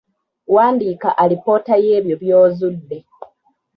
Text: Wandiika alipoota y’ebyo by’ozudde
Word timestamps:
Wandiika 0.53 1.09
alipoota 1.21 1.73
y’ebyo 1.85 2.15
by’ozudde 2.21 2.97